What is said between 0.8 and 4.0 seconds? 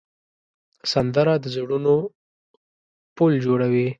سندره د زړونو پل جوړوي